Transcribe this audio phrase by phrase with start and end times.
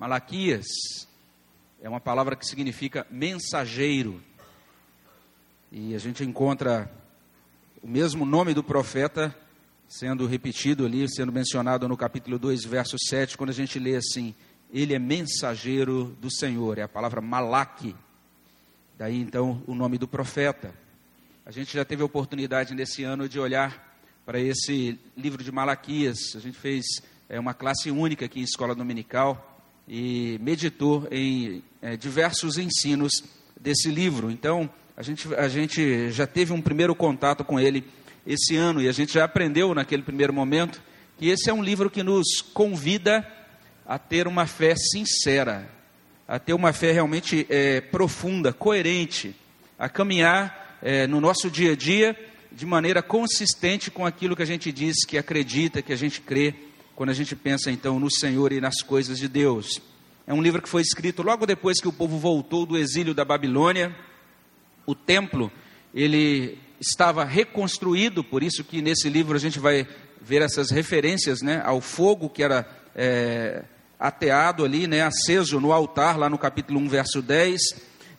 [0.00, 0.64] Malaquias
[1.82, 4.18] é uma palavra que significa mensageiro.
[5.70, 6.90] E a gente encontra
[7.82, 9.36] o mesmo nome do profeta
[9.86, 14.34] sendo repetido ali, sendo mencionado no capítulo 2, verso 7, quando a gente lê assim:
[14.72, 17.94] Ele é mensageiro do Senhor, é a palavra Malaque.
[18.96, 20.74] Daí então o nome do profeta.
[21.44, 26.34] A gente já teve a oportunidade nesse ano de olhar para esse livro de Malaquias.
[26.34, 26.86] A gente fez
[27.28, 29.49] é, uma classe única aqui em escola dominical
[29.92, 33.24] e meditou em é, diversos ensinos
[33.60, 34.30] desse livro.
[34.30, 37.82] Então, a gente, a gente já teve um primeiro contato com ele
[38.24, 40.80] esse ano e a gente já aprendeu naquele primeiro momento
[41.18, 43.26] que esse é um livro que nos convida
[43.84, 45.68] a ter uma fé sincera,
[46.28, 49.34] a ter uma fé realmente é, profunda, coerente,
[49.76, 52.16] a caminhar é, no nosso dia a dia
[52.52, 56.54] de maneira consistente com aquilo que a gente diz que acredita, que a gente crê,
[57.00, 59.80] quando a gente pensa então no Senhor e nas coisas de Deus.
[60.30, 63.24] É um livro que foi escrito logo depois que o povo voltou do exílio da
[63.24, 63.92] Babilônia.
[64.86, 65.50] O templo,
[65.92, 69.88] ele estava reconstruído, por isso que nesse livro a gente vai
[70.22, 72.64] ver essas referências né, ao fogo que era
[72.94, 73.64] é,
[73.98, 77.60] ateado ali, né, aceso no altar, lá no capítulo 1, verso 10.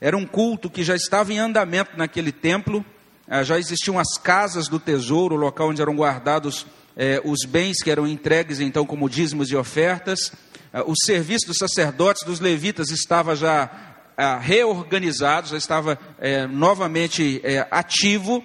[0.01, 2.83] Era um culto que já estava em andamento naquele templo,
[3.25, 7.81] ah, já existiam as casas do tesouro, o local onde eram guardados é, os bens
[7.81, 10.33] que eram entregues então como dízimos e ofertas.
[10.73, 13.69] Ah, o serviço dos sacerdotes, dos levitas, estava já
[14.15, 18.43] ah, reorganizado, já estava é, novamente é, ativo.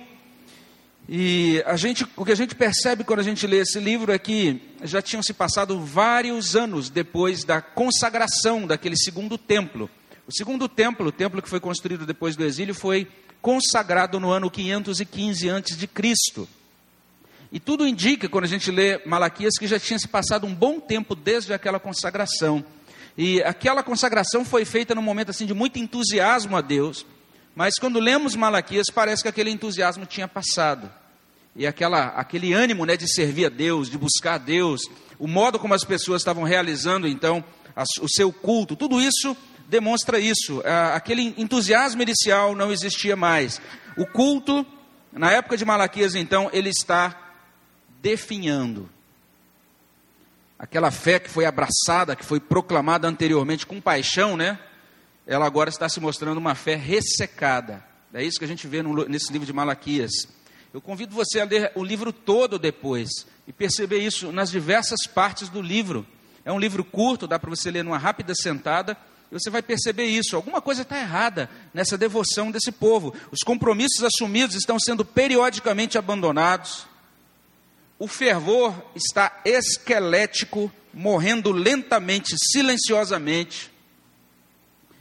[1.08, 4.18] E a gente, o que a gente percebe quando a gente lê esse livro é
[4.18, 9.88] que já tinham se passado vários anos depois da consagração daquele segundo templo.
[10.26, 13.06] O segundo templo, o templo que foi construído depois do exílio, foi
[13.40, 15.88] consagrado no ano 515 a.C.
[17.56, 20.78] E tudo indica, quando a gente lê Malaquias, que já tinha se passado um bom
[20.78, 22.62] tempo desde aquela consagração.
[23.16, 27.06] E aquela consagração foi feita num momento assim de muito entusiasmo a Deus.
[27.54, 30.92] Mas quando lemos Malaquias, parece que aquele entusiasmo tinha passado.
[31.56, 34.82] E aquela, aquele ânimo né, de servir a Deus, de buscar a Deus,
[35.18, 37.42] o modo como as pessoas estavam realizando então
[37.74, 39.34] a, o seu culto, tudo isso
[39.66, 40.62] demonstra isso.
[40.92, 43.62] Aquele entusiasmo inicial não existia mais.
[43.96, 44.66] O culto,
[45.10, 47.22] na época de Malaquias, então, ele está
[48.06, 48.88] definhando.
[50.56, 54.60] Aquela fé que foi abraçada, que foi proclamada anteriormente com paixão, né?
[55.26, 57.84] Ela agora está se mostrando uma fé ressecada.
[58.14, 60.12] É isso que a gente vê no, nesse livro de Malaquias.
[60.72, 63.08] Eu convido você a ler o livro todo depois
[63.46, 66.06] e perceber isso nas diversas partes do livro.
[66.44, 68.96] É um livro curto, dá para você ler numa rápida sentada,
[69.32, 70.36] e você vai perceber isso.
[70.36, 73.12] Alguma coisa está errada nessa devoção desse povo.
[73.32, 76.86] Os compromissos assumidos estão sendo periodicamente abandonados.
[77.98, 83.70] O fervor está esquelético, morrendo lentamente, silenciosamente.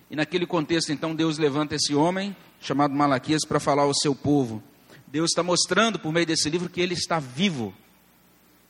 [0.09, 4.63] E naquele contexto, então, Deus levanta esse homem, chamado Malaquias, para falar ao seu povo.
[5.07, 7.73] Deus está mostrando por meio desse livro que ele está vivo,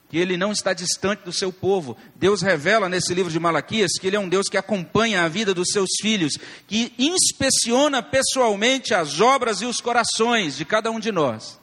[0.09, 1.95] que ele não está distante do seu povo.
[2.15, 5.53] Deus revela nesse livro de Malaquias que ele é um Deus que acompanha a vida
[5.53, 6.33] dos seus filhos,
[6.67, 11.59] que inspeciona pessoalmente as obras e os corações de cada um de nós.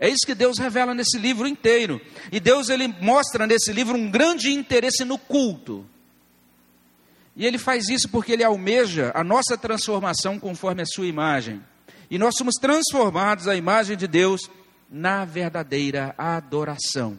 [0.00, 2.00] É isso que Deus revela nesse livro inteiro.
[2.32, 5.84] E Deus ele mostra nesse livro um grande interesse no culto.
[7.36, 11.62] E ele faz isso porque ele almeja a nossa transformação conforme a sua imagem.
[12.10, 14.50] E nós somos transformados à imagem de Deus
[14.90, 17.18] na verdadeira adoração.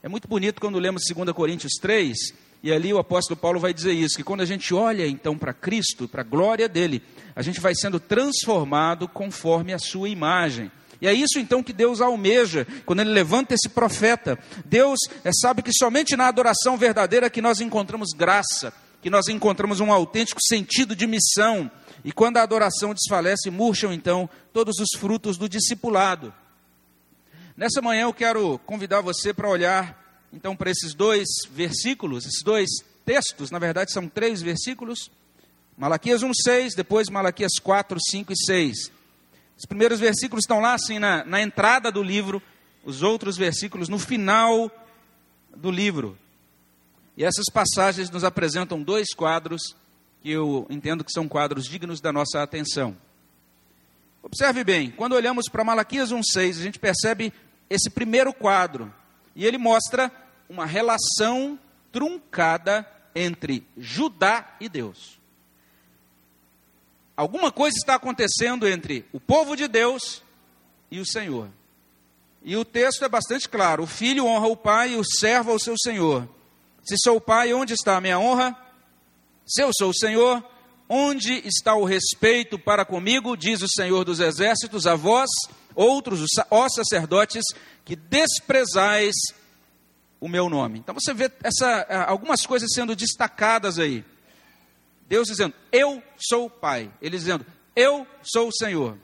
[0.00, 2.16] É muito bonito quando lemos 2 Coríntios 3,
[2.62, 5.52] e ali o apóstolo Paulo vai dizer isso: que quando a gente olha então para
[5.52, 7.02] Cristo, para a glória dele,
[7.34, 10.70] a gente vai sendo transformado conforme a sua imagem.
[11.02, 14.38] E é isso então que Deus almeja quando Ele levanta esse profeta.
[14.64, 19.80] Deus é, sabe que somente na adoração verdadeira que nós encontramos graça, que nós encontramos
[19.80, 21.68] um autêntico sentido de missão.
[22.04, 26.32] E quando a adoração desfalece, murcham então todos os frutos do discipulado.
[27.56, 30.00] Nessa manhã eu quero convidar você para olhar
[30.32, 32.70] então para esses dois versículos, esses dois
[33.04, 35.10] textos, na verdade são três versículos.
[35.76, 39.01] Malaquias 1:6, depois Malaquias 4, 5 e 6.
[39.56, 42.42] Os primeiros versículos estão lá assim na, na entrada do livro,
[42.84, 44.70] os outros versículos no final
[45.56, 46.18] do livro.
[47.16, 49.76] E essas passagens nos apresentam dois quadros
[50.20, 52.96] que eu entendo que são quadros dignos da nossa atenção.
[54.22, 57.32] Observe bem, quando olhamos para Malaquias 1,6, a gente percebe
[57.68, 58.92] esse primeiro quadro,
[59.34, 60.12] e ele mostra
[60.48, 61.58] uma relação
[61.90, 65.18] truncada entre Judá e Deus.
[67.16, 70.22] Alguma coisa está acontecendo entre o povo de Deus
[70.90, 71.48] e o Senhor.
[72.44, 75.58] E o texto é bastante claro: o filho honra o pai e o servo ao
[75.58, 76.28] seu senhor.
[76.82, 78.56] Se sou pai, onde está a minha honra?
[79.46, 80.44] Se eu sou o Senhor,
[80.88, 85.30] onde está o respeito para comigo, diz o Senhor dos Exércitos, a vós,
[85.74, 87.44] outros, ó sacerdotes,
[87.84, 89.14] que desprezais
[90.20, 90.80] o meu nome.
[90.80, 94.04] Então você vê essa, algumas coisas sendo destacadas aí.
[95.12, 96.90] Deus dizendo, eu sou o Pai.
[97.02, 97.44] Ele dizendo,
[97.76, 98.96] eu sou o Senhor.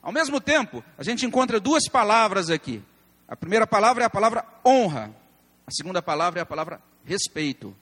[0.00, 2.82] Ao mesmo tempo, a gente encontra duas palavras aqui.
[3.28, 5.14] A primeira palavra é a palavra honra.
[5.66, 7.76] A segunda palavra é a palavra respeito.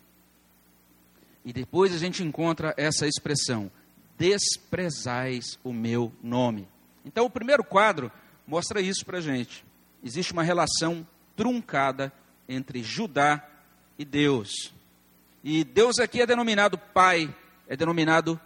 [1.45, 3.71] E depois a gente encontra essa expressão:
[4.19, 6.67] desprezais o meu nome.
[7.05, 8.11] Então, o primeiro quadro
[8.49, 9.65] mostra isso para a gente.
[10.03, 11.07] Existe uma relação
[11.37, 12.13] truncada
[12.49, 13.49] entre Judá
[13.97, 14.75] e Deus.
[15.43, 17.33] E Deus aqui é denominado Pai,
[17.69, 18.41] é denominado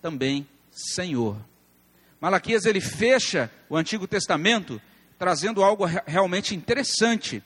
[0.00, 1.36] também Senhor.
[2.20, 4.80] Malaquias ele fecha o Antigo Testamento
[5.18, 7.42] trazendo algo realmente interessante,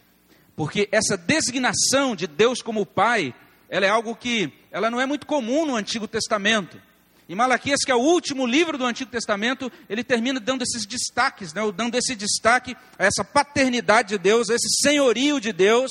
[0.55, 3.35] porque essa designação de Deus como Pai,
[3.69, 6.81] ela é algo que ela não é muito comum no Antigo Testamento.
[7.29, 11.55] E Malaquias, que é o último livro do Antigo Testamento, ele termina dando esses destaques,
[11.55, 15.91] né, dando esse destaque a essa paternidade de Deus, a esse senhorio de Deus.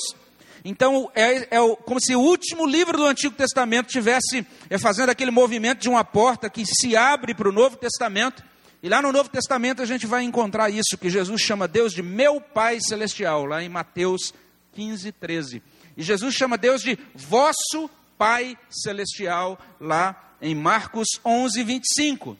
[0.64, 5.30] Então, é, é como se o último livro do Antigo Testamento tivesse é, fazendo aquele
[5.30, 8.42] movimento de uma porta que se abre para o Novo Testamento.
[8.82, 12.02] E lá no Novo Testamento a gente vai encontrar isso, que Jesus chama Deus de
[12.02, 14.32] meu Pai Celestial, lá em Mateus
[14.72, 15.62] 15, 13.
[15.98, 22.38] E Jesus chama Deus de vosso Pai Celestial, lá em Marcos 11, 25.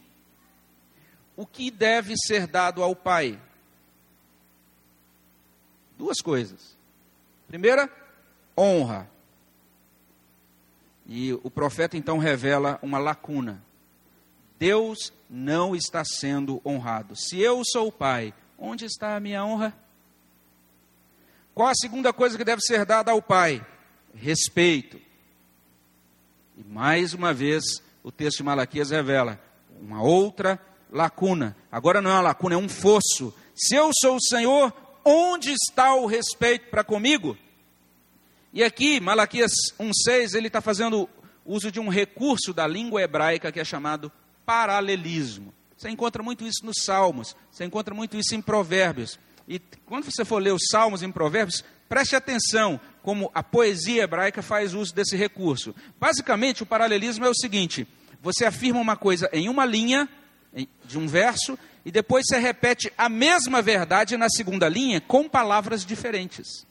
[1.36, 3.38] O que deve ser dado ao Pai?
[5.98, 6.74] Duas coisas.
[7.46, 7.90] Primeira,
[8.56, 9.10] honra.
[11.06, 13.62] E o profeta então revela uma lacuna.
[14.58, 17.14] Deus não está sendo honrado.
[17.16, 19.74] Se eu sou o pai, onde está a minha honra?
[21.54, 23.64] Qual a segunda coisa que deve ser dada ao pai?
[24.14, 25.00] Respeito.
[26.56, 27.62] E mais uma vez,
[28.02, 29.40] o texto de Malaquias revela
[29.80, 30.58] uma outra
[30.90, 31.56] lacuna.
[31.70, 33.34] Agora não é uma lacuna, é um fosso.
[33.54, 34.72] Se eu sou o Senhor,
[35.04, 37.36] onde está o respeito para comigo?
[38.54, 41.10] E aqui, Malaquias 1,6, ele está fazendo
[41.44, 44.12] uso de um recurso da língua hebraica que é chamado
[44.46, 45.52] paralelismo.
[45.76, 49.18] Você encontra muito isso nos Salmos, você encontra muito isso em Provérbios.
[49.48, 54.40] E quando você for ler os Salmos em Provérbios, preste atenção como a poesia hebraica
[54.40, 55.74] faz uso desse recurso.
[55.98, 57.88] Basicamente, o paralelismo é o seguinte:
[58.22, 60.08] você afirma uma coisa em uma linha
[60.84, 65.84] de um verso e depois você repete a mesma verdade na segunda linha com palavras
[65.84, 66.64] diferentes.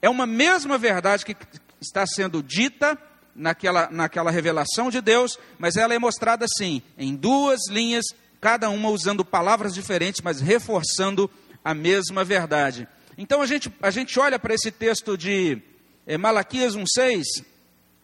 [0.00, 1.36] É uma mesma verdade que
[1.80, 2.98] está sendo dita
[3.34, 8.04] naquela, naquela revelação de Deus, mas ela é mostrada assim, em duas linhas,
[8.40, 11.30] cada uma usando palavras diferentes, mas reforçando
[11.64, 12.86] a mesma verdade.
[13.16, 15.60] Então a gente, a gente olha para esse texto de
[16.06, 17.24] é, Malaquias 1,6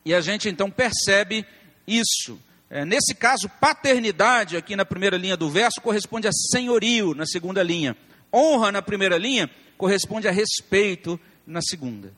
[0.05, 1.47] e a gente então percebe
[1.87, 2.39] isso.
[2.69, 7.63] É, nesse caso, paternidade, aqui na primeira linha do verso, corresponde a senhorio na segunda
[7.63, 7.97] linha.
[8.33, 12.13] Honra na primeira linha corresponde a respeito na segunda.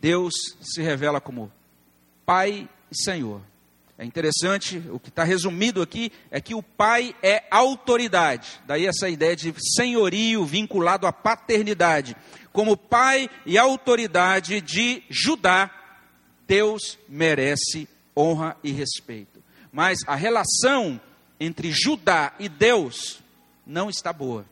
[0.00, 1.52] Deus se revela como
[2.24, 3.40] Pai e Senhor.
[4.00, 8.60] É interessante, o que está resumido aqui é que o pai é autoridade.
[8.64, 12.16] Daí essa ideia de senhorio vinculado à paternidade.
[12.52, 15.68] Como pai e autoridade de Judá,
[16.46, 19.42] Deus merece honra e respeito.
[19.72, 21.00] Mas a relação
[21.40, 23.20] entre Judá e Deus
[23.66, 24.46] não está boa.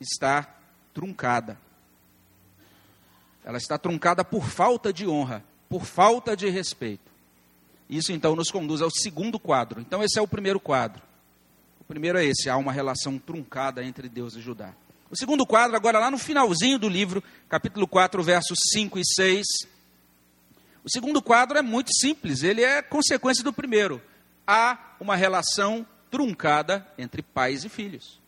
[0.00, 0.48] Está
[0.94, 1.58] truncada.
[3.48, 7.10] Ela está truncada por falta de honra, por falta de respeito.
[7.88, 9.80] Isso então nos conduz ao segundo quadro.
[9.80, 11.02] Então, esse é o primeiro quadro.
[11.80, 14.74] O primeiro é esse: há uma relação truncada entre Deus e Judá.
[15.10, 19.46] O segundo quadro, agora lá no finalzinho do livro, capítulo 4, versos 5 e 6.
[20.84, 23.98] O segundo quadro é muito simples, ele é consequência do primeiro.
[24.46, 28.20] Há uma relação truncada entre pais e filhos.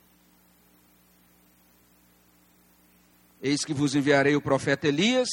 [3.43, 5.29] Eis que vos enviarei o profeta Elias,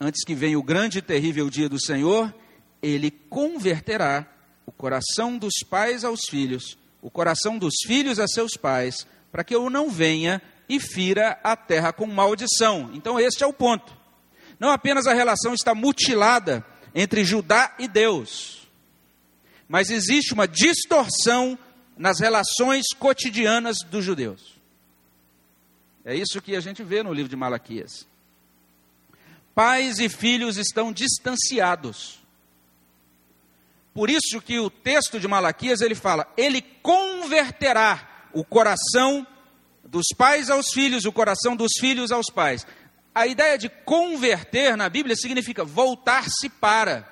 [0.00, 2.34] antes que venha o grande e terrível dia do Senhor,
[2.82, 4.26] ele converterá
[4.64, 9.54] o coração dos pais aos filhos, o coração dos filhos a seus pais, para que
[9.54, 12.90] eu não venha e fira a terra com maldição.
[12.94, 13.96] Então, este é o ponto.
[14.58, 18.66] Não apenas a relação está mutilada entre Judá e Deus,
[19.68, 21.58] mas existe uma distorção
[21.96, 24.57] nas relações cotidianas dos judeus.
[26.08, 28.08] É isso que a gente vê no livro de Malaquias.
[29.54, 32.18] Pais e filhos estão distanciados.
[33.92, 39.26] Por isso que o texto de Malaquias ele fala: ele converterá o coração
[39.84, 42.66] dos pais aos filhos, o coração dos filhos aos pais.
[43.14, 47.06] A ideia de converter na Bíblia significa voltar-se para.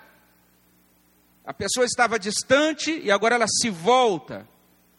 [1.45, 4.49] A pessoa estava distante e agora ela se volta.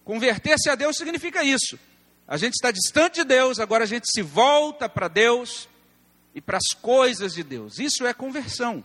[0.05, 1.79] Converter-se a Deus significa isso.
[2.27, 5.69] A gente está distante de Deus, agora a gente se volta para Deus
[6.35, 7.79] e para as coisas de Deus.
[7.79, 8.83] Isso é conversão.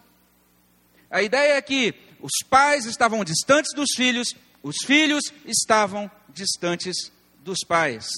[1.11, 7.59] A ideia é que os pais estavam distantes dos filhos, os filhos estavam distantes dos
[7.67, 8.09] pais.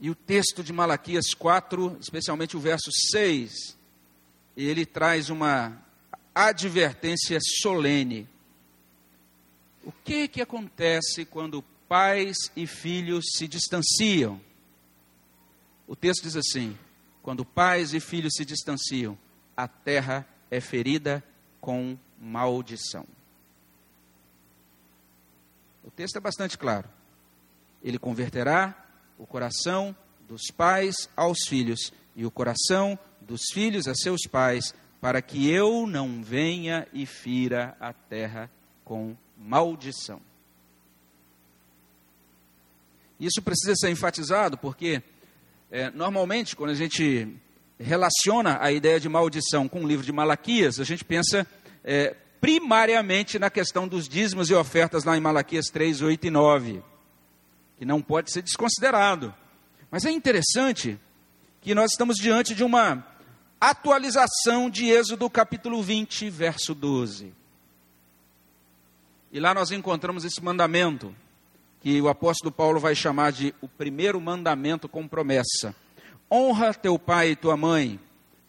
[0.00, 3.76] E o texto de Malaquias 4, especialmente o verso 6,
[4.56, 5.78] ele traz uma
[6.34, 8.26] advertência solene.
[9.84, 14.40] O que que acontece quando pais e filhos se distanciam?
[15.88, 16.78] O texto diz assim:
[17.20, 19.18] quando pais e filhos se distanciam,
[19.56, 21.20] a terra é ferida
[21.60, 23.04] com maldição.
[25.82, 26.88] O texto é bastante claro.
[27.82, 28.86] Ele converterá
[29.18, 29.96] o coração
[30.28, 35.88] dos pais aos filhos e o coração dos filhos a seus pais, para que eu
[35.88, 38.48] não venha e fira a terra
[38.84, 40.29] com maldição.
[43.20, 45.02] Isso precisa ser enfatizado porque,
[45.70, 47.28] é, normalmente, quando a gente
[47.78, 51.46] relaciona a ideia de maldição com o livro de Malaquias, a gente pensa
[51.84, 56.82] é, primariamente na questão dos dízimos e ofertas lá em Malaquias 3, 8 e 9,
[57.78, 59.34] que não pode ser desconsiderado.
[59.90, 60.98] Mas é interessante
[61.60, 63.06] que nós estamos diante de uma
[63.60, 67.34] atualização de Êxodo capítulo 20, verso 12.
[69.30, 71.14] E lá nós encontramos esse mandamento,
[71.80, 75.74] que o apóstolo Paulo vai chamar de o primeiro mandamento com promessa:
[76.30, 77.98] honra teu pai e tua mãe,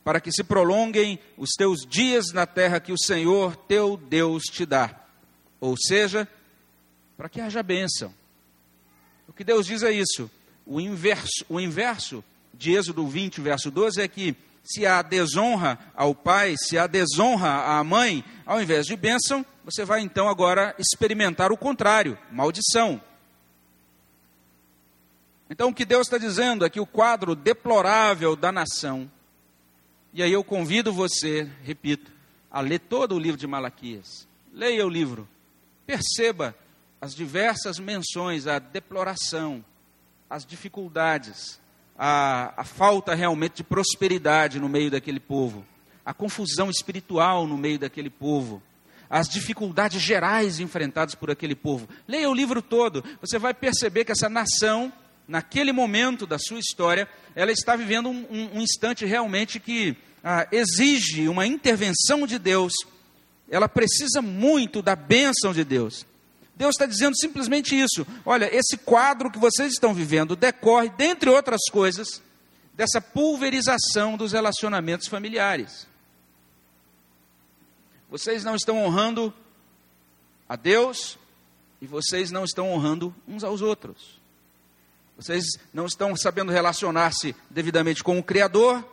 [0.04, 4.66] para que se prolonguem os teus dias na terra que o Senhor teu Deus te
[4.66, 4.96] dá.
[5.60, 6.28] Ou seja,
[7.16, 8.14] para que haja bênção.
[9.28, 10.30] O que Deus diz é isso.
[10.66, 12.24] O inverso, o inverso
[12.54, 17.78] de Êxodo 20, verso 12 é que se há desonra ao pai, se há desonra
[17.78, 23.02] à mãe, ao invés de bênção, você vai então agora experimentar o contrário, maldição.
[25.52, 29.12] Então o que Deus está dizendo é que o quadro deplorável da nação,
[30.14, 32.10] e aí eu convido você, repito,
[32.50, 34.26] a ler todo o livro de Malaquias.
[34.54, 35.28] Leia o livro,
[35.86, 36.56] perceba
[37.02, 39.64] as diversas menções à deploração,
[40.30, 41.60] às dificuldades,
[42.00, 45.66] a, a falta realmente de prosperidade no meio daquele povo,
[46.06, 48.64] a confusão espiritual no meio daquele povo,
[49.10, 51.90] as dificuldades gerais enfrentadas por aquele povo.
[52.08, 54.94] Leia o livro todo, você vai perceber que essa nação,
[55.28, 60.48] naquele momento da sua história, ela está vivendo um, um, um instante realmente que ah,
[60.52, 62.74] exige uma intervenção de Deus.
[63.50, 66.06] Ela precisa muito da bênção de Deus.
[66.56, 68.06] Deus está dizendo simplesmente isso.
[68.26, 72.22] Olha, esse quadro que vocês estão vivendo decorre, dentre outras coisas,
[72.74, 75.88] dessa pulverização dos relacionamentos familiares.
[78.10, 79.34] Vocês não estão honrando
[80.48, 81.18] a Deus
[81.82, 84.21] e vocês não estão honrando uns aos outros.
[85.22, 88.84] Vocês não estão sabendo relacionar-se devidamente com o Criador,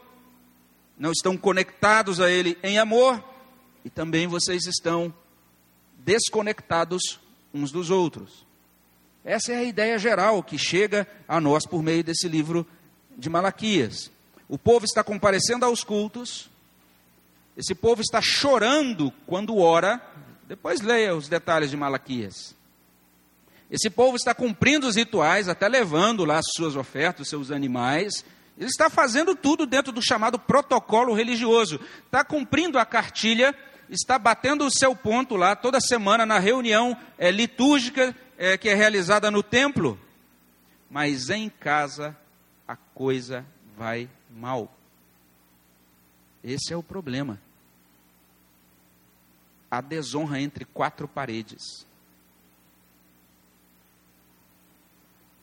[0.98, 3.24] não estão conectados a Ele em amor
[3.82, 5.12] e também vocês estão
[6.00, 7.18] desconectados
[7.54, 8.46] uns dos outros.
[9.24, 12.66] Essa é a ideia geral que chega a nós por meio desse livro
[13.16, 14.10] de Malaquias.
[14.50, 16.50] O povo está comparecendo aos cultos,
[17.56, 19.98] esse povo está chorando quando ora,
[20.46, 22.54] depois leia os detalhes de Malaquias.
[23.70, 28.24] Esse povo está cumprindo os rituais, até levando lá as suas ofertas, os seus animais.
[28.56, 31.78] Ele está fazendo tudo dentro do chamado protocolo religioso.
[32.06, 33.54] Está cumprindo a cartilha
[33.88, 38.74] está batendo o seu ponto lá toda semana na reunião é, litúrgica é, que é
[38.74, 39.98] realizada no templo,
[40.90, 42.16] mas em casa
[42.66, 43.44] a coisa
[43.76, 44.72] vai mal.
[46.44, 47.40] Esse é o problema.
[49.70, 51.86] A desonra entre quatro paredes.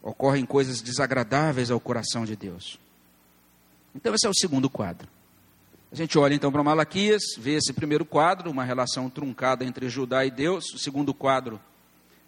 [0.05, 2.79] Ocorrem coisas desagradáveis ao coração de Deus.
[3.95, 5.09] Então, esse é o segundo quadro.
[5.91, 10.23] A gente olha então para Malaquias, vê esse primeiro quadro, uma relação truncada entre Judá
[10.23, 11.59] e Deus, o segundo quadro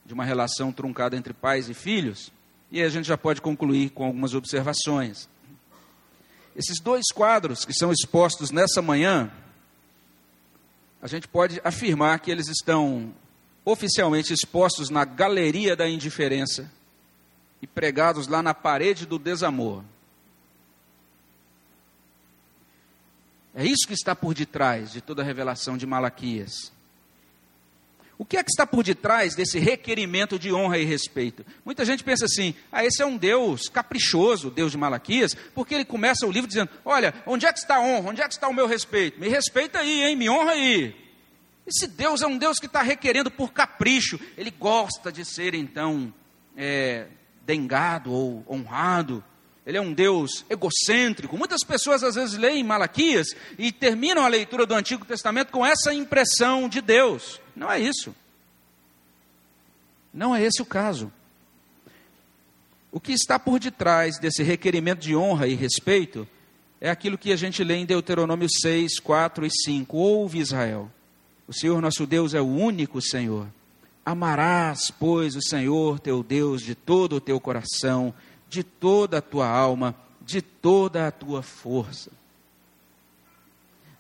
[0.04, 2.32] de uma relação truncada entre pais e filhos,
[2.72, 5.30] e aí a gente já pode concluir com algumas observações.
[6.56, 9.32] Esses dois quadros que são expostos nessa manhã,
[11.00, 13.14] a gente pode afirmar que eles estão
[13.64, 16.72] oficialmente expostos na galeria da indiferença
[17.62, 19.84] e pregados lá na parede do desamor.
[23.56, 26.72] É isso que está por detrás de toda a revelação de Malaquias.
[28.20, 31.46] O que é que está por detrás desse requerimento de honra e respeito?
[31.64, 35.86] Muita gente pensa assim: ah, esse é um Deus caprichoso, Deus de Malaquias, porque ele
[35.86, 38.10] começa o livro dizendo: olha, onde é que está a honra?
[38.10, 39.20] Onde é que está o meu respeito?
[39.20, 40.16] Me respeita aí, hein?
[40.16, 40.96] Me honra aí.
[41.66, 44.20] Esse Deus é um Deus que está requerendo por capricho.
[44.38, 46.12] Ele gosta de ser, então,
[46.56, 47.08] é,
[47.48, 49.24] dengado ou honrado.
[49.66, 51.38] Ele é um Deus egocêntrico.
[51.38, 53.28] Muitas pessoas às vezes leem Malaquias
[53.58, 57.42] e terminam a leitura do Antigo Testamento com essa impressão de Deus.
[57.56, 58.14] Não é isso.
[60.14, 61.12] Não é esse o caso.
[62.92, 66.28] O que está por detrás desse requerimento de honra e respeito
[66.80, 69.98] é aquilo que a gente lê em Deuteronômio 6, 4 e 5.
[69.98, 70.92] Ouve Israel,
[71.48, 73.48] o Senhor nosso Deus é o único Senhor.
[74.10, 78.14] Amarás, pois, o Senhor teu Deus de todo o teu coração
[78.48, 82.10] de toda a tua alma, de toda a tua força.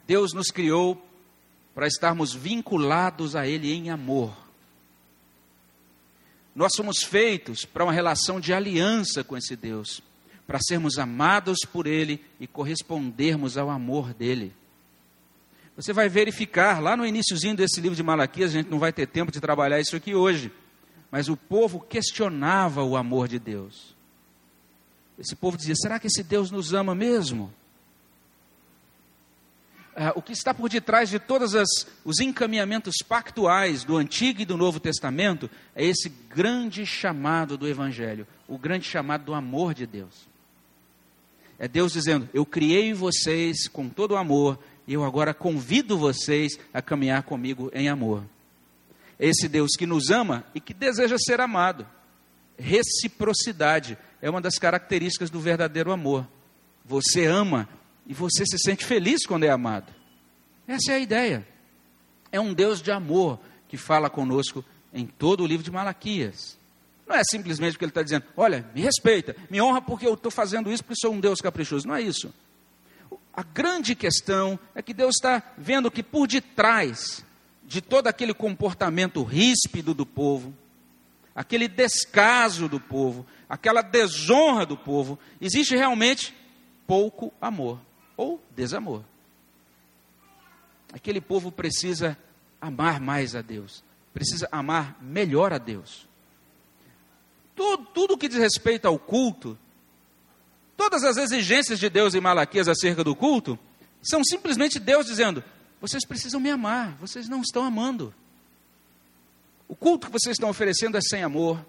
[0.05, 1.05] Deus nos criou
[1.75, 4.33] para estarmos vinculados a Ele em amor.
[6.55, 10.01] Nós somos feitos para uma relação de aliança com esse Deus,
[10.47, 14.53] para sermos amados por Ele e correspondermos ao amor dEle.
[15.77, 19.05] Você vai verificar lá no iníciozinho desse livro de Malaquias, a gente não vai ter
[19.05, 20.51] tempo de trabalhar isso aqui hoje,
[21.11, 23.95] mas o povo questionava o amor de Deus.
[25.19, 27.53] Esse povo dizia: será que esse Deus nos ama mesmo?
[29.95, 31.53] Ah, o que está por detrás de todos
[32.03, 38.27] os encaminhamentos pactuais do Antigo e do Novo Testamento é esse grande chamado do Evangelho,
[38.47, 40.27] o grande chamado do amor de Deus.
[41.59, 44.59] É Deus dizendo: Eu criei vocês com todo o amor
[44.93, 48.23] eu agora convido vocês a caminhar comigo em amor.
[49.19, 51.85] Esse Deus que nos ama e que deseja ser amado.
[52.57, 56.27] Reciprocidade é uma das características do verdadeiro amor.
[56.85, 57.67] Você ama
[58.05, 59.93] e você se sente feliz quando é amado.
[60.67, 61.47] Essa é a ideia.
[62.31, 64.63] É um Deus de amor que fala conosco
[64.93, 66.57] em todo o livro de Malaquias.
[67.07, 70.31] Não é simplesmente porque ele está dizendo, olha, me respeita, me honra porque eu estou
[70.31, 71.87] fazendo isso porque sou um Deus caprichoso.
[71.87, 72.33] Não é isso.
[73.37, 77.23] A grande questão é que Deus está vendo que por detrás
[77.63, 80.55] de todo aquele comportamento ríspido do povo,
[81.35, 86.35] aquele descaso do povo, aquela desonra do povo, existe realmente
[86.87, 87.79] pouco amor
[88.15, 89.03] ou desamor.
[90.91, 92.17] Aquele povo precisa
[92.59, 93.83] amar mais a Deus,
[94.15, 96.07] precisa amar melhor a Deus.
[97.55, 99.55] Tudo, tudo que diz respeito ao culto,
[100.77, 103.59] todas as exigências de Deus em Malaquias acerca do culto,
[104.01, 105.43] são simplesmente Deus dizendo:
[105.81, 108.13] vocês precisam me amar, vocês não estão amando.
[109.67, 111.59] O culto que vocês estão oferecendo é sem amor.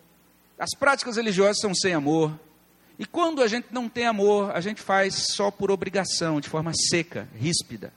[0.59, 2.39] As práticas religiosas são sem amor.
[2.99, 6.73] E quando a gente não tem amor, a gente faz só por obrigação, de forma
[6.75, 7.93] seca, ríspida.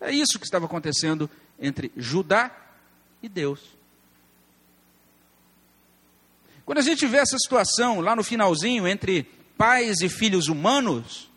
[0.00, 2.50] É isso que estava acontecendo entre Judá
[3.22, 3.60] e Deus.
[6.64, 9.26] Quando a gente vê essa situação lá no finalzinho entre
[9.58, 11.28] pais e filhos humanos,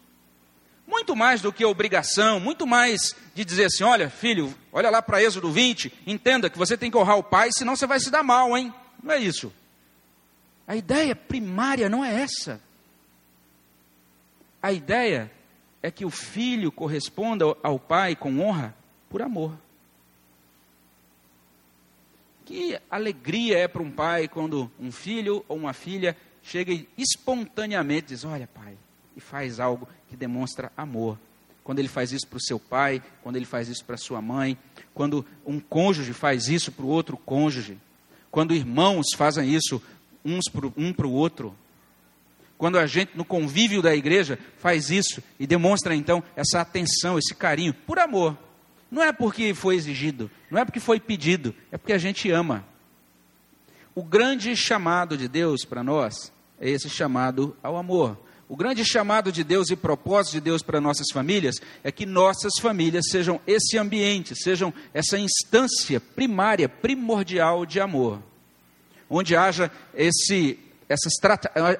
[0.87, 5.21] muito mais do que obrigação, muito mais de dizer assim: olha, filho, olha lá para
[5.21, 8.23] Êxodo 20, entenda que você tem que honrar o pai, senão você vai se dar
[8.23, 8.73] mal, hein?
[9.01, 9.51] Não é isso.
[10.67, 12.61] A ideia primária não é essa.
[14.61, 15.31] A ideia
[15.81, 18.75] é que o filho corresponda ao pai com honra
[19.09, 19.57] por amor.
[22.45, 28.07] Que alegria é para um pai quando um filho ou uma filha chega e espontaneamente
[28.07, 28.77] diz: Olha, pai,
[29.15, 31.17] e faz algo que demonstra amor.
[31.63, 34.57] Quando ele faz isso para o seu pai, quando ele faz isso para sua mãe,
[34.93, 37.77] quando um cônjuge faz isso para o outro cônjuge,
[38.31, 39.81] quando irmãos fazem isso
[40.25, 41.55] uns pro, um para o outro,
[42.57, 47.33] quando a gente no convívio da igreja faz isso e demonstra então essa atenção, esse
[47.35, 48.37] carinho, por amor.
[48.89, 52.65] Não é porque foi exigido, não é porque foi pedido, é porque a gente ama.
[53.93, 58.17] O grande chamado de Deus para nós é esse chamado ao amor.
[58.47, 62.53] O grande chamado de Deus e propósito de Deus para nossas famílias é que nossas
[62.59, 68.21] famílias sejam esse ambiente, sejam essa instância primária, primordial de amor,
[69.09, 71.13] onde haja esse, essas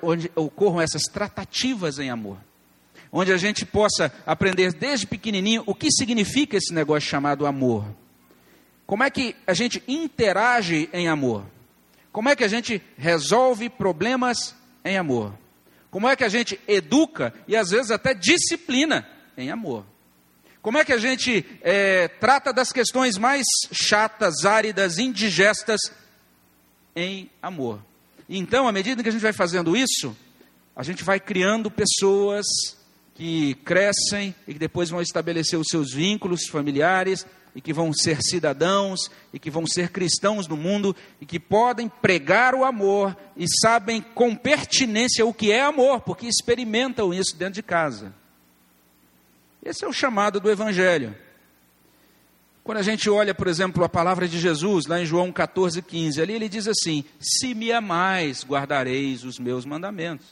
[0.01, 2.37] onde ocorram essas tratativas em amor,
[3.11, 7.85] onde a gente possa aprender desde pequenininho o que significa esse negócio chamado amor,
[8.85, 11.45] como é que a gente interage em amor,
[12.11, 15.33] como é que a gente resolve problemas em amor.
[15.89, 19.85] Como é que a gente educa e às vezes até disciplina em amor?
[20.61, 25.79] Como é que a gente é, trata das questões mais chatas, áridas, indigestas
[26.95, 27.83] em amor?
[28.29, 30.15] Então, à medida que a gente vai fazendo isso,
[30.75, 32.45] a gente vai criando pessoas
[33.15, 38.21] que crescem e que depois vão estabelecer os seus vínculos familiares e que vão ser
[38.21, 43.45] cidadãos e que vão ser cristãos no mundo e que podem pregar o amor e
[43.61, 48.13] sabem com pertinência o que é amor, porque experimentam isso dentro de casa.
[49.63, 51.15] Esse é o chamado do Evangelho.
[52.63, 56.21] Quando a gente olha, por exemplo, a palavra de Jesus, lá em João 14, 15,
[56.21, 60.27] ali ele diz assim: Se me amais, guardareis os meus mandamentos.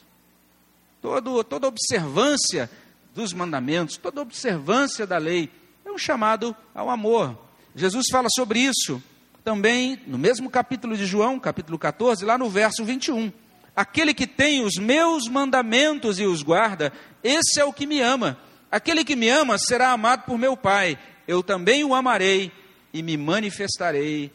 [1.02, 2.70] Todo, toda observância
[3.14, 5.50] dos mandamentos, toda observância da lei
[5.90, 7.36] é um chamado ao amor.
[7.74, 9.02] Jesus fala sobre isso
[9.44, 13.32] também no mesmo capítulo de João, capítulo 14, lá no verso 21.
[13.74, 18.38] Aquele que tem os meus mandamentos e os guarda, esse é o que me ama.
[18.70, 20.98] Aquele que me ama será amado por meu Pai
[21.30, 22.50] eu também o amarei
[22.92, 24.32] e me manifestarei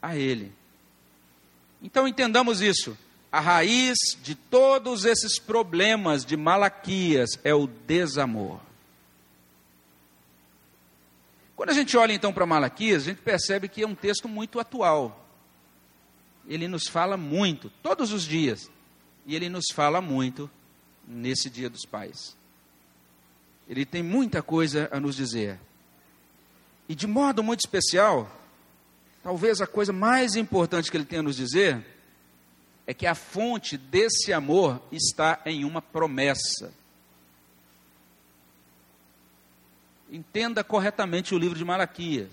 [0.00, 0.50] a ele.
[1.82, 2.96] Então entendamos isso.
[3.30, 8.60] A raiz de todos esses problemas de Malaquias é o desamor.
[11.62, 14.58] Quando a gente olha então para Malaquias, a gente percebe que é um texto muito
[14.58, 15.24] atual.
[16.48, 18.68] Ele nos fala muito, todos os dias.
[19.24, 20.50] E ele nos fala muito
[21.06, 22.36] nesse Dia dos Pais.
[23.68, 25.56] Ele tem muita coisa a nos dizer.
[26.88, 28.28] E de modo muito especial,
[29.22, 31.86] talvez a coisa mais importante que ele tem a nos dizer
[32.88, 36.74] é que a fonte desse amor está em uma promessa.
[40.12, 42.28] Entenda corretamente o livro de Malaquias.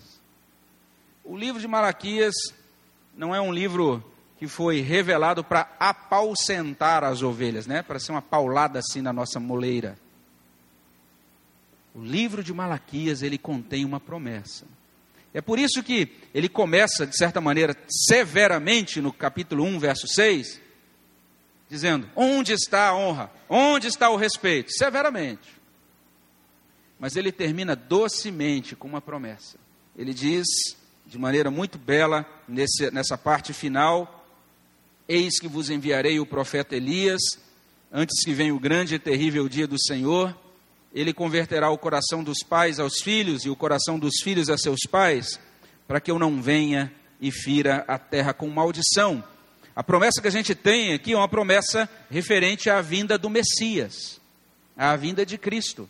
[1.24, 2.36] O livro de Malaquias
[3.16, 4.04] não é um livro
[4.38, 7.82] que foi revelado para apaucentar as ovelhas, né?
[7.82, 9.98] Para ser uma paulada assim na nossa moleira.
[11.96, 14.66] O livro de Malaquias, ele contém uma promessa.
[15.34, 20.60] É por isso que ele começa, de certa maneira, severamente no capítulo 1, verso 6,
[21.70, 23.32] dizendo: Onde está a honra?
[23.48, 24.70] Onde está o respeito?
[24.74, 25.59] Severamente.
[27.00, 29.58] Mas ele termina docemente com uma promessa.
[29.96, 30.46] Ele diz,
[31.06, 34.26] de maneira muito bela, nesse, nessa parte final:
[35.08, 37.22] Eis que vos enviarei o profeta Elias,
[37.92, 40.36] antes que venha o grande e terrível dia do Senhor
[40.94, 44.80] ele converterá o coração dos pais aos filhos e o coração dos filhos a seus
[44.90, 45.40] pais,
[45.88, 49.24] para que eu não venha e fira a terra com maldição.
[49.76, 54.20] A promessa que a gente tem aqui é uma promessa referente à vinda do Messias,
[54.76, 55.90] à vinda de Cristo.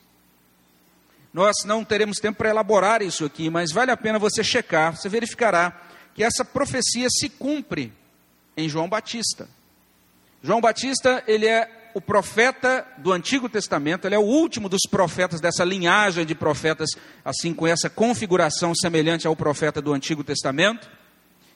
[1.34, 5.08] Nós não teremos tempo para elaborar isso aqui, mas vale a pena você checar, você
[5.08, 5.80] verificará
[6.14, 7.94] que essa profecia se cumpre
[8.58, 9.48] em João Batista.
[10.42, 15.42] João Batista, ele é o profeta do Antigo Testamento, ele é o último dos profetas
[15.42, 16.90] dessa linhagem de profetas,
[17.24, 20.90] assim com essa configuração semelhante ao profeta do Antigo Testamento.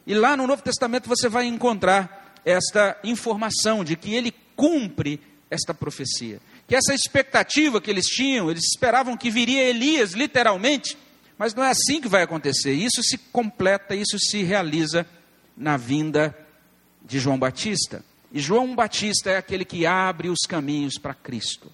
[0.05, 5.73] E lá no Novo Testamento você vai encontrar esta informação de que ele cumpre esta
[5.73, 6.39] profecia.
[6.67, 10.97] Que essa expectativa que eles tinham, eles esperavam que viria Elias, literalmente,
[11.37, 12.73] mas não é assim que vai acontecer.
[12.73, 15.05] Isso se completa, isso se realiza
[15.57, 16.35] na vinda
[17.03, 18.03] de João Batista.
[18.31, 21.71] E João Batista é aquele que abre os caminhos para Cristo.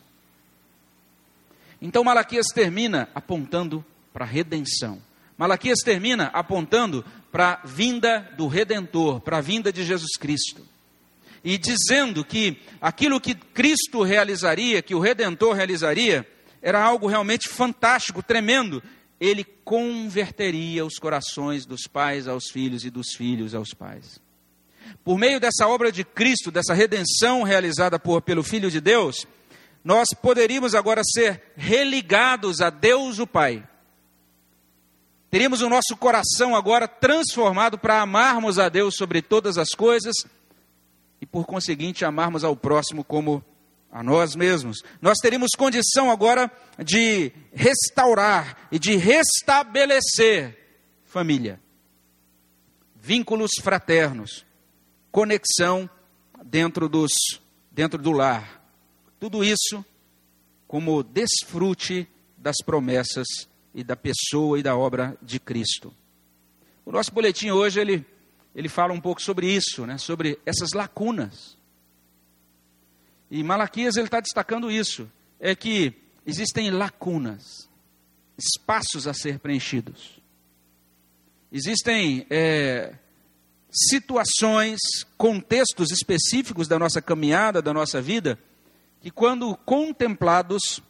[1.81, 5.01] Então Malaquias termina apontando para a redenção.
[5.37, 10.65] Malaquias termina apontando para a vinda do Redentor, para a vinda de Jesus Cristo.
[11.43, 16.27] E dizendo que aquilo que Cristo realizaria, que o Redentor realizaria,
[16.61, 18.83] era algo realmente fantástico, tremendo.
[19.19, 24.19] Ele converteria os corações dos pais aos filhos e dos filhos aos pais.
[25.03, 29.27] Por meio dessa obra de Cristo, dessa redenção realizada por, pelo Filho de Deus,
[29.83, 33.63] nós poderíamos agora ser religados a Deus o Pai.
[35.31, 40.15] Teríamos o nosso coração agora transformado para amarmos a Deus sobre todas as coisas
[41.21, 43.43] e, por conseguinte, amarmos ao próximo como
[43.91, 44.77] a nós mesmos.
[45.01, 46.51] Nós teríamos condição agora
[46.83, 50.57] de restaurar e de restabelecer
[51.05, 51.59] família,
[52.95, 54.45] vínculos fraternos,
[55.11, 55.89] conexão
[56.45, 57.11] dentro, dos,
[57.71, 58.63] dentro do lar.
[59.19, 59.83] Tudo isso
[60.67, 63.27] como desfrute das promessas
[63.73, 65.93] e da pessoa e da obra de Cristo.
[66.85, 68.05] O nosso boletim hoje ele,
[68.59, 69.97] ele fala um pouco sobre isso, né?
[69.97, 71.57] sobre essas lacunas.
[73.31, 75.93] E Malaquias ele está destacando isso, é que
[76.25, 77.69] existem lacunas,
[78.37, 80.19] espaços a ser preenchidos.
[81.49, 82.95] Existem é,
[83.71, 84.77] situações,
[85.17, 88.37] contextos específicos da nossa caminhada, da nossa vida,
[88.99, 90.81] que quando contemplados,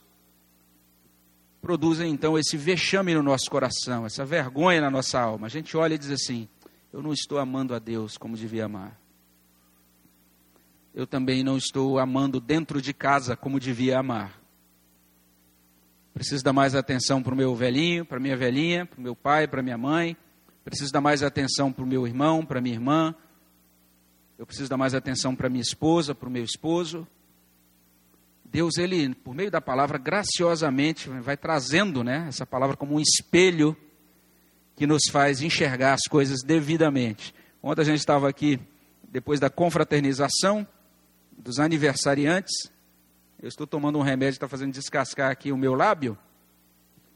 [1.62, 5.45] produzem então esse vexame no nosso coração, essa vergonha na nossa alma.
[5.45, 6.49] A gente olha e diz assim:
[6.91, 8.99] eu não estou amando a Deus como devia amar.
[10.93, 14.41] Eu também não estou amando dentro de casa como devia amar.
[16.13, 19.47] Preciso dar mais atenção para o meu velhinho, para minha velhinha, para o meu pai,
[19.47, 20.17] para minha mãe
[20.69, 23.15] preciso dar mais atenção para o meu irmão, para minha irmã,
[24.38, 27.08] eu preciso dar mais atenção para minha esposa, para o meu esposo.
[28.45, 33.75] Deus, ele, por meio da palavra, graciosamente vai trazendo né, essa palavra como um espelho
[34.79, 37.35] que nos faz enxergar as coisas devidamente.
[37.61, 38.57] Ontem a gente estava aqui,
[39.09, 40.65] depois da confraternização
[41.37, 42.71] dos aniversariantes,
[43.43, 46.17] eu estou tomando um remédio que está fazendo descascar aqui o meu lábio.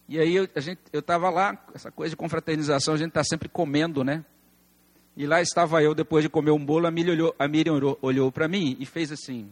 [0.09, 3.23] E aí eu, a gente, eu estava lá, essa coisa de confraternização, a gente está
[3.23, 4.25] sempre comendo, né?
[5.15, 8.45] E lá estava eu, depois de comer um bolo, a Miriam olhou, olhou, olhou para
[8.49, 9.49] mim e fez assim,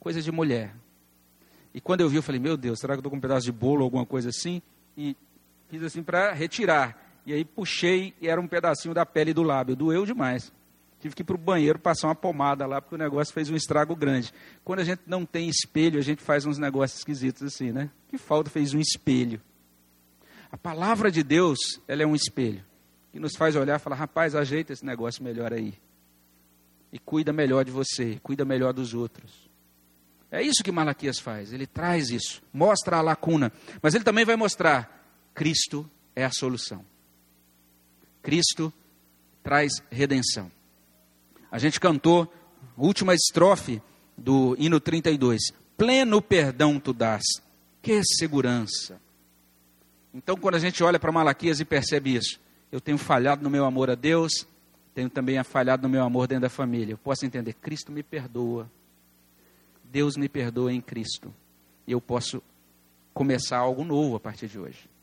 [0.00, 0.74] coisa de mulher.
[1.74, 3.44] E quando eu vi, eu falei, meu Deus, será que eu estou com um pedaço
[3.44, 4.62] de bolo ou alguma coisa assim?
[4.96, 5.14] E
[5.68, 7.20] fiz assim para retirar.
[7.24, 9.74] E aí puxei e era um pedacinho da pele do lábio.
[9.74, 10.52] Doeu demais.
[11.00, 13.56] Tive que ir para o banheiro passar uma pomada lá, porque o negócio fez um
[13.56, 14.32] estrago grande.
[14.64, 17.90] Quando a gente não tem espelho, a gente faz uns negócios esquisitos assim, né?
[18.08, 19.40] Que falta fez um espelho.
[20.50, 22.64] A palavra de Deus, ela é um espelho.
[23.12, 25.74] Que nos faz olhar e falar, rapaz, ajeita esse negócio melhor aí.
[26.92, 29.46] E cuida melhor de você, cuida melhor dos outros.
[30.30, 34.34] É isso que Malaquias faz, ele traz isso, mostra a lacuna, mas ele também vai
[34.34, 34.95] mostrar:
[35.36, 36.82] Cristo é a solução.
[38.22, 38.72] Cristo
[39.42, 40.50] traz redenção.
[41.52, 42.32] A gente cantou
[42.74, 43.82] a última estrofe
[44.16, 45.52] do hino 32.
[45.76, 47.22] Pleno perdão tu dás.
[47.82, 48.98] Que segurança.
[50.14, 52.40] Então, quando a gente olha para Malaquias e percebe isso,
[52.72, 54.46] eu tenho falhado no meu amor a Deus,
[54.94, 56.94] tenho também falhado no meu amor dentro da família.
[56.94, 58.70] Eu posso entender, Cristo me perdoa.
[59.84, 61.32] Deus me perdoa em Cristo.
[61.86, 62.42] E eu posso
[63.12, 64.95] começar algo novo a partir de hoje.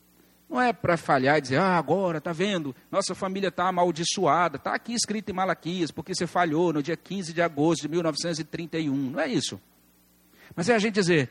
[0.48, 4.74] Não é para falhar e dizer, ah, agora, está vendo, nossa família está amaldiçoada, está
[4.74, 8.94] aqui escrito em Malaquias, porque você falhou no dia 15 de agosto de 1931.
[8.94, 9.60] Não é isso.
[10.54, 11.30] Mas é a gente dizer,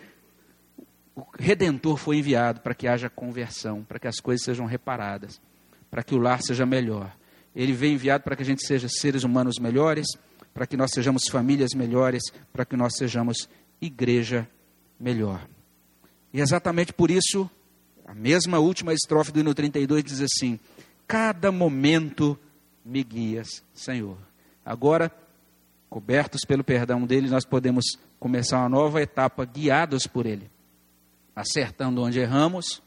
[1.16, 5.40] o Redentor foi enviado para que haja conversão, para que as coisas sejam reparadas,
[5.90, 7.16] para que o lar seja melhor.
[7.56, 10.08] Ele veio enviado para que a gente seja seres humanos melhores,
[10.54, 13.48] para que nós sejamos famílias melhores, para que nós sejamos
[13.80, 14.48] igreja
[15.00, 15.48] melhor.
[16.34, 17.50] E exatamente por isso,
[18.06, 20.60] a mesma última estrofe do hino 32 diz assim:
[21.08, 22.38] Cada momento
[22.84, 24.18] me guias, Senhor.
[24.66, 25.12] Agora,
[25.90, 30.50] cobertos pelo perdão dele, nós podemos começar uma nova etapa guiados por ele,
[31.36, 32.82] acertando onde erramos,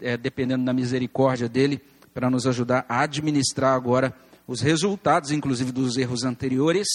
[0.00, 1.80] é, dependendo da misericórdia dele,
[2.12, 4.14] para nos ajudar a administrar agora
[4.46, 6.88] os resultados, inclusive, dos erros anteriores,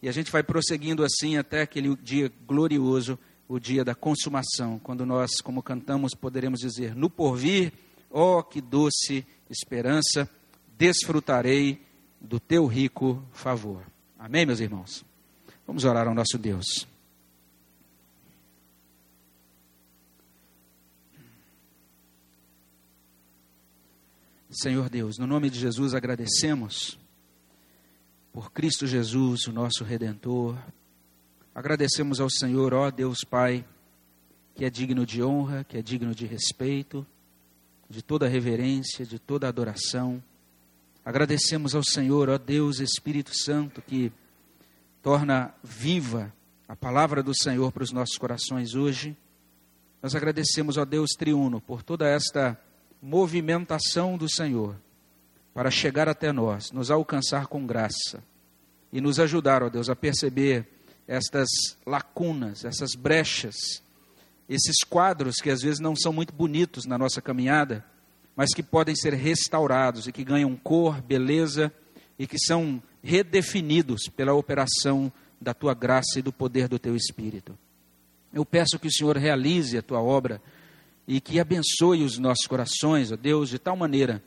[0.00, 5.06] e a gente vai prosseguindo assim até aquele dia glorioso, o dia da consumação, quando
[5.06, 7.72] nós, como cantamos, poderemos dizer: No porvir,
[8.10, 10.28] ó oh, que doce esperança,
[10.76, 11.80] desfrutarei
[12.20, 13.82] do teu rico favor.
[14.18, 15.04] Amém, meus irmãos?
[15.66, 16.86] Vamos orar ao nosso Deus.
[24.50, 26.98] Senhor Deus, no nome de Jesus agradecemos
[28.32, 30.56] por Cristo Jesus, o nosso redentor.
[31.56, 33.64] Agradecemos ao Senhor, ó Deus Pai,
[34.54, 37.06] que é digno de honra, que é digno de respeito,
[37.88, 40.22] de toda reverência, de toda adoração.
[41.02, 44.12] Agradecemos ao Senhor, ó Deus Espírito Santo, que
[45.00, 46.30] torna viva
[46.68, 49.16] a palavra do Senhor para os nossos corações hoje.
[50.02, 52.60] Nós agradecemos, ó Deus triuno, por toda esta
[53.00, 54.76] movimentação do Senhor
[55.54, 58.22] para chegar até nós, nos alcançar com graça
[58.92, 60.75] e nos ajudar, ó Deus, a perceber
[61.06, 61.48] estas
[61.86, 63.82] lacunas, essas brechas,
[64.48, 67.84] esses quadros que às vezes não são muito bonitos na nossa caminhada,
[68.34, 71.72] mas que podem ser restaurados e que ganham cor, beleza
[72.18, 77.56] e que são redefinidos pela operação da tua graça e do poder do teu Espírito.
[78.32, 80.40] Eu peço que o Senhor realize a tua obra
[81.06, 84.22] e que abençoe os nossos corações, ó Deus, de tal maneira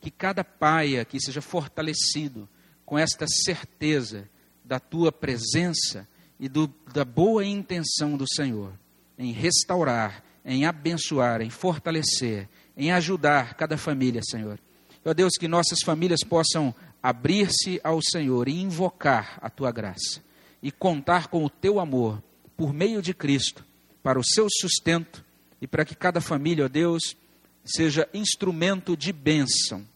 [0.00, 2.48] que cada pai aqui seja fortalecido
[2.84, 4.28] com esta certeza
[4.64, 6.06] da tua presença
[6.38, 8.72] e do, da boa intenção do Senhor
[9.18, 14.58] em restaurar, em abençoar, em fortalecer, em ajudar cada família, Senhor.
[15.04, 20.22] Ó Deus, que nossas famílias possam abrir-se ao Senhor e invocar a tua graça
[20.62, 22.22] e contar com o teu amor
[22.56, 23.64] por meio de Cristo
[24.02, 25.24] para o seu sustento
[25.60, 27.16] e para que cada família, ó Deus,
[27.64, 29.86] seja instrumento de bênção.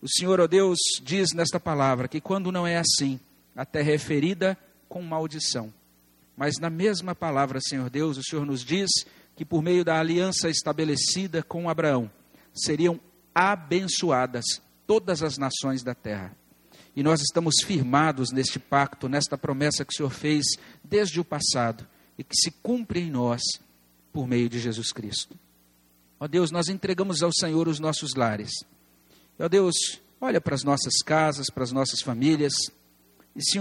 [0.00, 3.20] O Senhor, ó Deus, diz nesta palavra que quando não é assim,
[3.54, 5.72] a terra é ferida com maldição.
[6.42, 8.90] Mas na mesma palavra, Senhor Deus, o Senhor nos diz
[9.36, 12.10] que por meio da aliança estabelecida com Abraão,
[12.52, 12.98] seriam
[13.32, 14.44] abençoadas
[14.84, 16.36] todas as nações da terra.
[16.96, 20.44] E nós estamos firmados neste pacto, nesta promessa que o Senhor fez
[20.82, 21.86] desde o passado
[22.18, 23.40] e que se cumpre em nós
[24.12, 25.38] por meio de Jesus Cristo.
[26.18, 28.50] Ó Deus, nós entregamos ao Senhor os nossos lares.
[29.38, 29.76] Ó Deus,
[30.20, 32.52] olha para as nossas casas, para as nossas famílias,
[33.36, 33.60] e se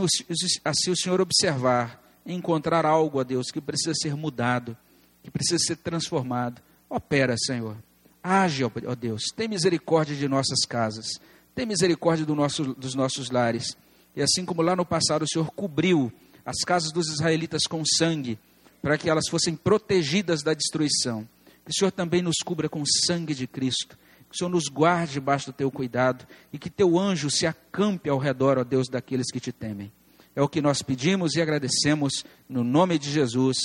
[0.65, 4.77] assim o Senhor observar, encontrar algo, ó Deus, que precisa ser mudado,
[5.23, 7.77] que precisa ser transformado, opera, Senhor.
[8.23, 11.19] Age, ó Deus, tem misericórdia de nossas casas,
[11.55, 13.75] tem misericórdia do nosso, dos nossos lares.
[14.15, 16.11] E assim como lá no passado o Senhor cobriu
[16.45, 18.37] as casas dos israelitas com sangue,
[18.81, 21.27] para que elas fossem protegidas da destruição,
[21.65, 23.97] que o Senhor também nos cubra com o sangue de Cristo,
[24.29, 28.09] que o Senhor nos guarde debaixo do teu cuidado e que teu anjo se acampe
[28.09, 29.91] ao redor, ó Deus, daqueles que te temem.
[30.35, 33.57] É o que nós pedimos e agradecemos no nome de Jesus.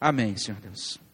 [0.00, 1.05] Amém, Senhor Deus.